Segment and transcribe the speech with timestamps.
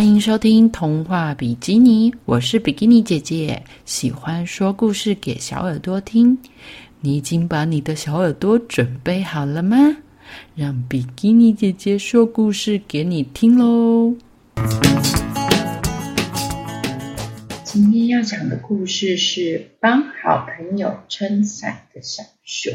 [0.00, 6.38] 欢迎收听童话比基尼，我是比基尼姐姐，喜欢说故事给小耳朵听。
[7.00, 9.76] 你已经把你的小耳朵准备好了吗？
[10.54, 14.16] 让比基尼姐姐说故事给你听喽！
[17.62, 22.72] 今天要讲的故事是帮好朋友撑伞的小熊。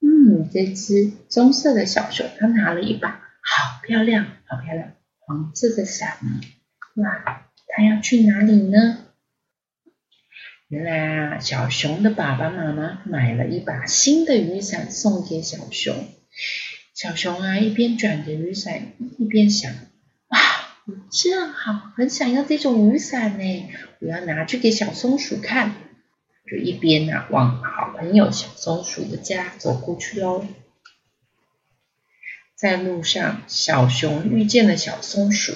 [0.00, 4.92] 嗯，这只棕色的小熊，它拿了一把好漂亮、好漂亮
[5.26, 6.18] 黄色的伞。
[6.94, 8.98] 哇，它要去哪里呢？
[10.68, 15.94] 原来啊，小熊的爸爸妈妈买了一把新的雨伞送给小熊。
[16.94, 19.72] 小熊啊，一边转着雨伞，一边想：
[20.28, 20.38] 哇，
[20.86, 25.74] 我正好很想要这种雨伞呢，我要拿去给小松鼠看。
[26.48, 30.46] 就一边啊，往好朋友小松鼠的家走过去喽。
[32.56, 35.52] 在路上，小熊遇见了小松鼠。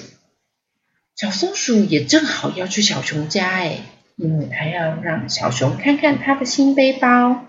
[1.15, 3.79] 小松鼠也正好要去小熊家哎，
[4.15, 7.45] 因为它要让小熊看看它的新背包。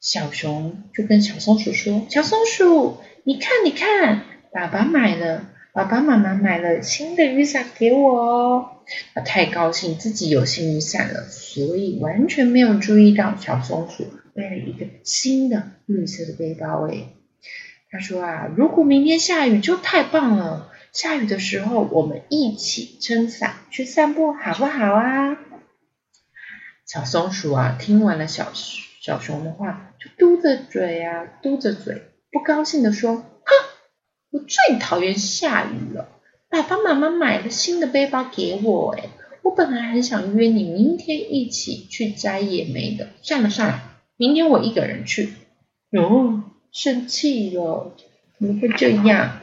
[0.00, 8.70] 小熊就跟小松鼠说：“小松鼠，你看，你看，爸爸买了，爸爸妈妈买了新的雨伞给我哦。”
[9.14, 17.04] 他太高兴自己有新雨伞了，所以完全没有注意到小松鼠背了一个新的绿色的背包哎。
[17.90, 20.70] 他说啊，如果明天下雨就太棒了。
[20.92, 25.36] 下雨的时候，我们一起撑伞去散步，好不好啊？
[26.86, 33.52] 小松鼠啊，听完了小小熊的话，就嘟着嘴啊，嘟着嘴，不高兴的说：“哼，
[34.30, 36.08] 我最讨厌下雨了。
[36.48, 39.10] 爸爸妈妈买了新的背包给我，哎，
[39.42, 43.08] 我本来很想约你明天一起去摘野莓的。
[43.20, 43.82] 算了算了，
[44.16, 45.34] 明天我一个人去。
[45.92, 47.94] 哦，生气了，
[48.38, 49.40] 怎么会这样？”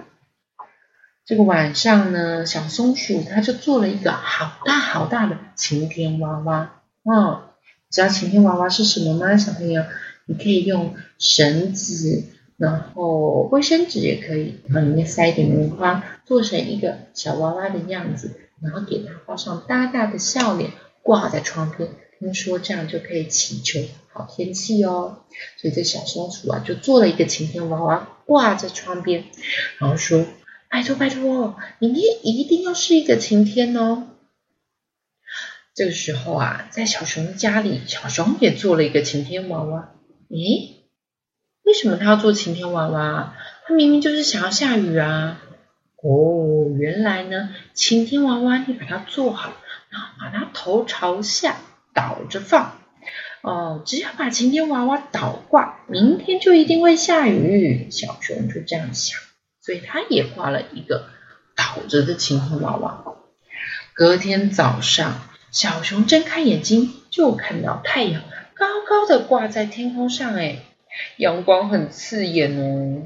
[1.26, 6.82] 这个晚上呢，小松鼠它就做了一个好大好大的晴天娃娃。
[7.04, 7.42] 嗯，
[7.90, 9.84] 知道晴天娃娃是什么吗，小朋友？
[10.28, 12.24] 你可以用绳子，
[12.58, 20.72] 然后卫生纸也可以，往里面塞一点棉花，做成一个小娃娃的样子，然后给它画上大大的笑脸，
[21.02, 21.90] 挂在窗边。
[22.20, 23.82] 听说这样就可以祈求
[24.12, 25.24] 好天气哦。
[25.58, 29.26] 所以这小松鼠啊，就做了一个晴天娃娃，挂在窗边，
[29.80, 30.26] 然后说。
[30.68, 34.08] 拜托拜托，明天一定要是一个晴天哦！
[35.74, 39.94] 这个时候啊，在小熊家里，小熊也做了一个晴天娃娃。
[40.30, 40.84] 诶，
[41.64, 43.38] 为什么他要做晴天娃娃？
[43.66, 45.42] 他明明就是想要下雨啊！
[46.04, 49.54] 哦，原来呢，晴天娃娃你把它做好，
[49.90, 51.58] 然后把它头朝下
[51.96, 52.78] 倒着放。
[53.42, 57.88] 哦，只要把晴天娃娃倒挂，明天就一定会下雨。
[57.90, 59.20] 小熊就这样想。
[59.62, 61.08] 所以他也画了一个
[61.56, 63.04] 倒着的晴天娃娃。
[63.94, 68.24] 隔天早上，小熊睁开眼睛，就看到太阳
[68.56, 70.58] 高高的挂在天空上，哎，
[71.18, 73.04] 阳光很刺眼哦。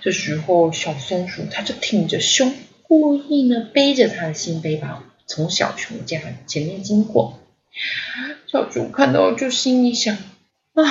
[0.00, 7.40] 这时候，小松鼠它就挺着胸，故意呢背着它的新背包，从小熊家前面经过。
[8.46, 10.82] 小熊看到就心里想：啊，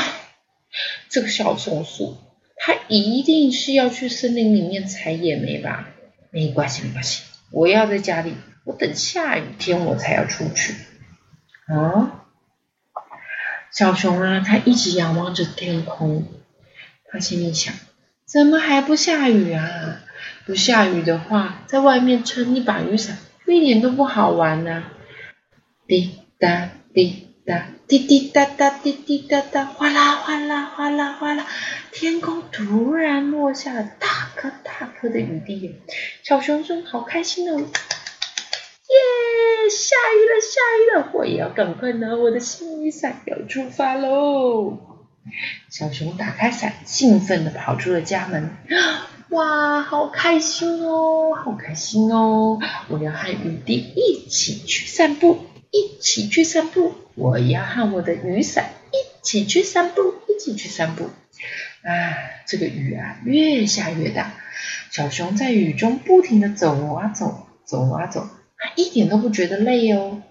[1.09, 2.17] 这个小松鼠。
[2.63, 5.89] 它一定是要去森林里面采野莓吧？
[6.29, 10.75] 没关系，没关系，我要在家里，我等下雨天我才要出去。
[11.67, 12.25] 啊，
[13.71, 16.27] 小熊啊，它一直仰望着天空，
[17.11, 17.73] 它心里想：
[18.25, 20.03] 怎么还不下雨啊？
[20.45, 24.83] 不下雨的话，在外面撑一把雨伞，一点都不好玩呢。
[25.87, 27.27] 滴哒滴。
[27.43, 31.47] 哒滴滴哒哒，滴滴哒哒，哗啦哗啦哗啦哗啦，
[31.91, 35.75] 天空突然落下了大颗大颗的雨滴，
[36.21, 37.57] 小熊熊好开心哦！
[37.57, 37.65] 耶，
[39.71, 44.77] 下雨了下雨了，我也要赶快拿我的新雨伞要出发喽！
[45.69, 48.51] 小熊打开伞，兴奋的跑出了家门，
[49.29, 52.59] 哇，好开心哦，好开心哦！
[52.87, 55.39] 我要和雨滴一起去散步。
[55.71, 61.05] 一起去散步，我要和我的雨伞一起去散步，一起去散步。
[61.05, 62.13] 啊，
[62.45, 64.33] 这个雨啊，越下越大。
[64.91, 68.27] 小熊在雨中不停的走啊走，走啊走，
[68.57, 70.21] 它一点都不觉得累哦。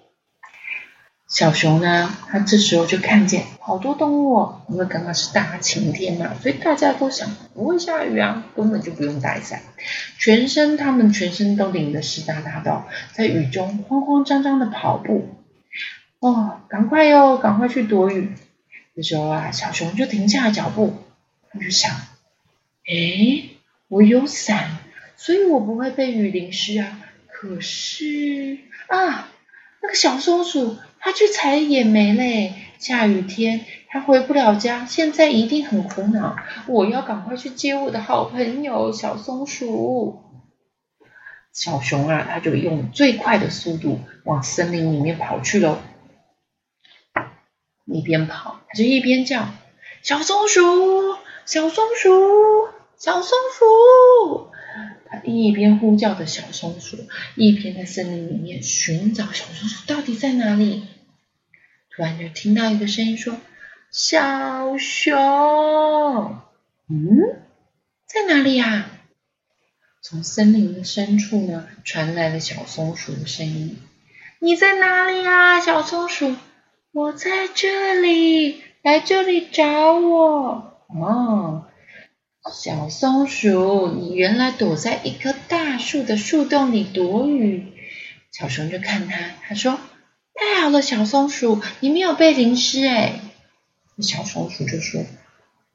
[1.30, 9.62] 小熊呢，它这时候就看见好多动物哦，因为刚刚是大晴天嘛，所以大家都想不会下雨啊，根本就不用带伞。
[10.18, 15.36] 全身，他们全身都淋得湿哒哒的，在雨中慌慌张张的跑步。
[16.18, 18.32] 哦，赶快哟，赶快去躲雨。
[18.96, 20.94] 这时候啊，小熊就停下了脚步，
[21.52, 23.50] 他就想：哎，
[23.86, 24.78] 我有伞，
[25.16, 26.98] 所以我不会被雨淋湿啊。
[27.28, 29.28] 可是啊，
[29.80, 36.36] 那个小松鼠它去采野莓嘞，下雨天它回不了家，现在一定很苦恼。
[36.68, 40.22] 我要赶快去接我的好朋友小松鼠。
[41.52, 45.80] 小熊啊，它就用最快的速度往森林里面跑去了。
[47.86, 49.48] 一边跑，它就一边叫
[50.02, 54.50] ：“小松鼠，小松鼠，小松鼠！”
[55.10, 56.96] 它一边呼叫着小松鼠，
[57.34, 60.84] 一边在森林里面寻找小松鼠到底在哪里。
[61.90, 63.36] 突然就听到一个声音说
[63.90, 65.16] ：“小熊，
[66.88, 67.42] 嗯，
[68.06, 68.88] 在哪里呀？”
[70.00, 73.76] 从森林的深处呢，传来了小松鼠的声音
[74.38, 76.36] ：“你在哪里呀，小松鼠？”
[76.92, 81.69] 我在这里，来这里找我哦，
[82.48, 87.74] 小松鼠，你原来躲在一棵大树的树洞里躲雨。
[88.32, 89.16] 小熊就看它，
[89.46, 89.78] 它说
[90.34, 93.20] ：“太好了，小松鼠，你没有被淋湿哎。”
[94.00, 95.04] 小松鼠就说：“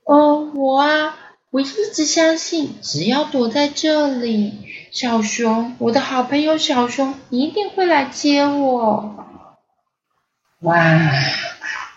[0.05, 1.17] 哦，我啊，
[1.51, 9.27] 我一直相信，只要躲在这里，小熊，我的好朋友小熊一定会来接我。”
[10.61, 11.11] 哇，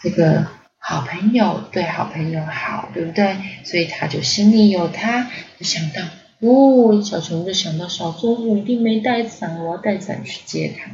[0.03, 0.47] 这个
[0.91, 3.37] 好朋友对好朋友好，对不对？
[3.63, 5.25] 所以他就心里有他，
[5.59, 6.01] 就想到，
[6.41, 10.91] 哦，小熊就想到小松鼠一定没带伞，我要带伞去接他。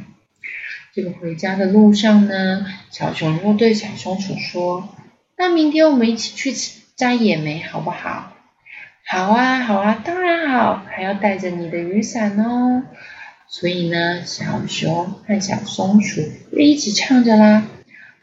[0.93, 4.89] 这个回家的路上呢，小熊又对小松鼠说
[5.39, 6.53] ：“那明天我们一起去
[6.97, 8.33] 摘野莓，好不好
[9.07, 12.83] ？”“好啊，好啊，当然好，还要带着你的雨伞哦。”
[13.47, 16.21] 所以呢，小熊和小松鼠
[16.51, 17.63] 就一起唱着啦。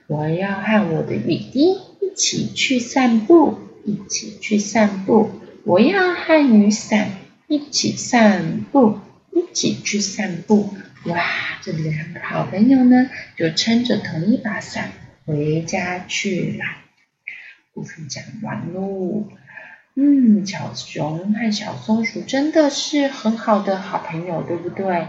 [0.06, 5.30] 我要和我的雨滴一起去散步，一起去散步。
[5.64, 7.10] 我要和雨伞
[7.46, 8.98] 一起散步，
[9.30, 10.74] 一起去散步。
[11.06, 11.20] 哇，
[11.62, 14.92] 这两个好朋友呢，就撑着同一把伞
[15.24, 16.64] 回家去了。
[17.72, 19.28] 故事讲完喽。
[19.94, 25.06] 嗯，小熊和小松鼠真的是很好的好朋友，对不对？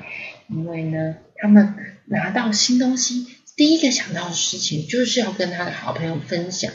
[0.49, 1.75] 因为呢，他们
[2.05, 6.71] 拿到新东西，第一个想到的事情就是要跟他的好朋友分享。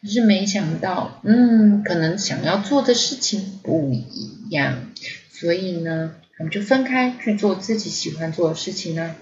[0.00, 4.92] 可是没想到，嗯，可能想要做的事情不一样，
[5.30, 9.14] 所以呢，他们就分开去做自己喜欢做的事情呢。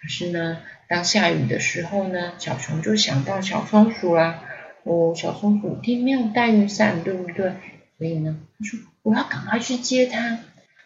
[0.00, 0.58] 可是呢，
[0.88, 4.44] 当下雨的时候呢，小熊就想到小松鼠啦。
[4.84, 7.52] 哦，小松鼠一定没有带雨伞，对不对？
[7.98, 10.38] 所以呢，他说我要赶快去接他。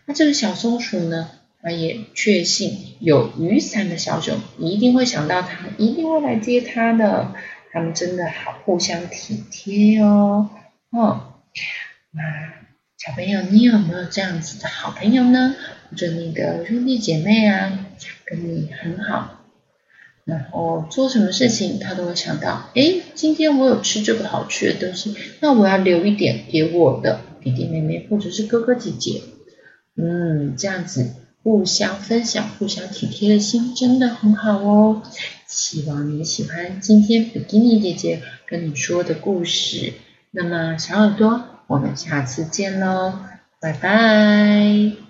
[0.06, 1.30] 那这个小松鼠呢，
[1.66, 7.34] 他也确信有雨伞的小熊一定会想到他，一定会来接他的。
[7.72, 10.48] 他们真的好互相体贴哦。
[10.92, 11.34] 哦，
[12.12, 12.22] 那
[12.96, 15.56] 小朋友，你有没有这样子的好朋友呢？
[15.90, 17.84] 或者你的兄弟姐妹啊，
[18.24, 19.44] 跟你很好？
[20.24, 29.20] 然后做什么事情，他都会想到，哎，今天我有吃这个好吃的东西，那我要留一点给我的弟弟妹妹或者是哥哥姐姐。
[29.96, 31.14] 嗯，这样子
[31.46, 35.00] 互相分享、互相体贴的心真的很好哦。
[35.46, 39.93] 希望你喜欢今天比基尼姐姐跟你说的故事。
[40.32, 43.12] 那么，小耳朵，我们下次见喽，
[43.60, 45.06] 拜拜。